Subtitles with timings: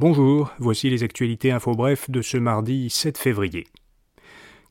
[0.00, 3.66] Bonjour, voici les actualités info bref de ce mardi 7 février.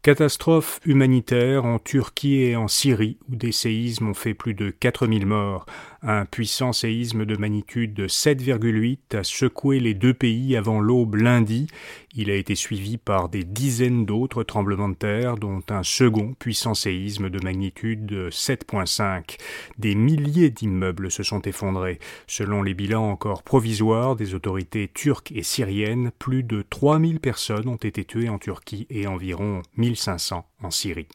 [0.02, 5.28] Catastrophe humanitaire en Turquie et en Syrie, où des séismes ont fait plus de 4000
[5.28, 5.68] morts.
[6.02, 11.68] Un puissant séisme de magnitude 7,8 a secoué les deux pays avant l'aube lundi.
[12.16, 16.74] Il a été suivi par des dizaines d'autres tremblements de terre, dont un second puissant
[16.74, 19.38] séisme de magnitude 7,5.
[19.78, 22.00] Des milliers d'immeubles se sont effondrés.
[22.28, 27.76] Selon les bilans encore provisoires des autorités turques et syriennes, plus de 3000 personnes ont
[27.76, 31.10] été tuées en Turquie et environ 1500 en Syrie.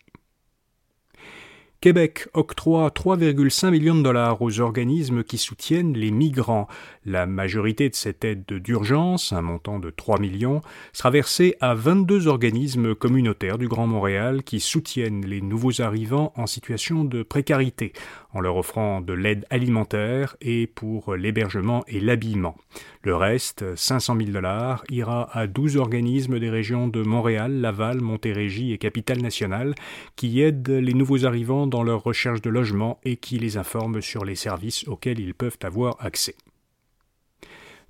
[1.84, 6.66] Québec octroie 3,5 millions de dollars aux organismes qui soutiennent les migrants.
[7.04, 10.62] La majorité de cette aide d'urgence, un montant de 3 millions,
[10.94, 16.46] sera versée à 22 organismes communautaires du Grand Montréal qui soutiennent les nouveaux arrivants en
[16.46, 17.92] situation de précarité,
[18.32, 22.56] en leur offrant de l'aide alimentaire et pour l'hébergement et l'habillement.
[23.02, 28.72] Le reste, 500 000 dollars, ira à 12 organismes des régions de Montréal, Laval, Montérégie
[28.72, 29.74] et Capitale-Nationale
[30.16, 34.24] qui aident les nouveaux arrivants dans leur recherche de logement et qui les informent sur
[34.24, 36.36] les services auxquels ils peuvent avoir accès.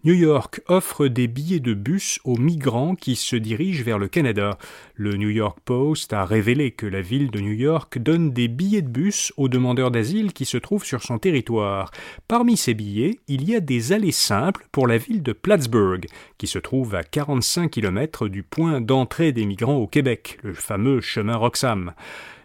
[0.05, 4.57] New York offre des billets de bus aux migrants qui se dirigent vers le Canada.
[4.95, 8.81] Le New York Post a révélé que la ville de New York donne des billets
[8.81, 11.91] de bus aux demandeurs d'asile qui se trouvent sur son territoire.
[12.27, 16.07] Parmi ces billets, il y a des allées simples pour la ville de Plattsburgh,
[16.39, 21.03] qui se trouve à 45 km du point d'entrée des migrants au Québec, le fameux
[21.03, 21.93] chemin Roxham.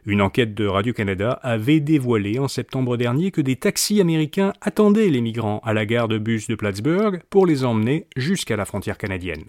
[0.05, 5.21] Une enquête de Radio-Canada avait dévoilé en septembre dernier que des taxis américains attendaient les
[5.21, 9.45] migrants à la gare de bus de Plattsburgh pour les emmener jusqu'à la frontière canadienne.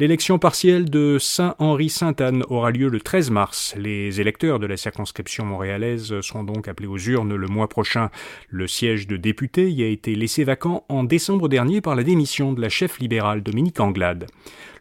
[0.00, 3.74] L'élection partielle de Saint-Henri-Sainte-Anne aura lieu le 13 mars.
[3.76, 8.08] Les électeurs de la circonscription montréalaise sont donc appelés aux urnes le mois prochain.
[8.48, 12.54] Le siège de député y a été laissé vacant en décembre dernier par la démission
[12.54, 14.26] de la chef libérale Dominique Anglade.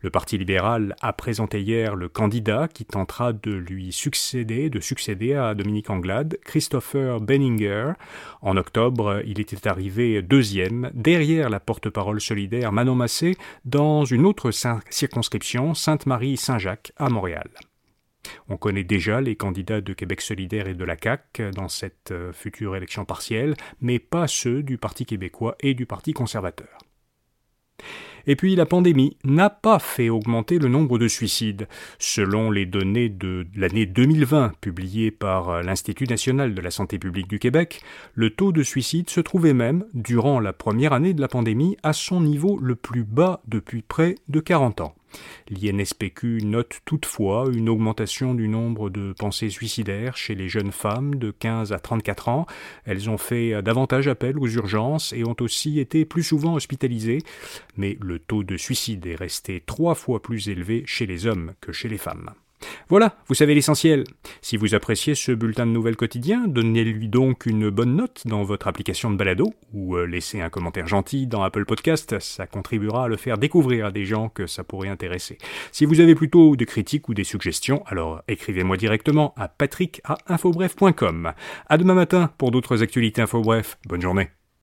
[0.02, 5.34] Le Parti libéral a présenté hier le candidat qui tentera de lui succéder, de succéder
[5.34, 7.92] à Dominique Anglade, Christopher Benninger.
[8.42, 14.52] En octobre, il était arrivé deuxième, derrière la porte-parole solidaire Manon Massé, dans une autre
[14.90, 17.50] circonscription, Sainte-Marie-Saint-Jacques, à Montréal.
[18.48, 22.34] On connaît déjà les candidats de Québec solidaire et de la CAQ dans cette euh,
[22.34, 26.89] future élection partielle, mais pas ceux du Parti québécois et du Parti conservateur.
[28.30, 31.68] Et puis la pandémie n'a pas fait augmenter le nombre de suicides.
[31.98, 37.40] Selon les données de l'année 2020 publiées par l'Institut national de la santé publique du
[37.40, 37.82] Québec,
[38.14, 41.92] le taux de suicide se trouvait même, durant la première année de la pandémie, à
[41.92, 44.94] son niveau le plus bas depuis près de 40 ans.
[45.50, 51.32] L'INSPQ note toutefois une augmentation du nombre de pensées suicidaires chez les jeunes femmes de
[51.32, 52.46] 15 à 34 ans.
[52.86, 57.22] Elles ont fait davantage appel aux urgences et ont aussi été plus souvent hospitalisées,
[57.78, 61.72] mais le taux de suicide est resté trois fois plus élevé chez les hommes que
[61.72, 62.32] chez les femmes.
[62.90, 64.04] Voilà, vous savez l'essentiel.
[64.42, 68.68] Si vous appréciez ce bulletin de nouvelles quotidien, donnez-lui donc une bonne note dans votre
[68.68, 73.08] application de balado ou euh, laissez un commentaire gentil dans Apple Podcast, ça contribuera à
[73.08, 75.38] le faire découvrir à des gens que ça pourrait intéresser.
[75.72, 80.18] Si vous avez plutôt des critiques ou des suggestions, alors écrivez-moi directement à patrick à
[80.28, 81.34] infobref.com.
[81.68, 83.78] À demain matin pour d'autres actualités infobref.
[83.88, 84.30] Bonne journée.